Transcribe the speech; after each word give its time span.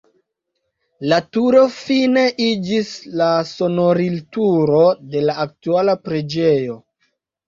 La 1.09 1.17
turo 1.35 1.59
fine 1.73 2.23
iĝis 2.45 2.89
la 3.21 3.27
sonorilturo 3.49 4.79
de 5.13 5.21
la 5.27 5.35
aktuala 5.45 5.95
preĝejo. 6.07 6.79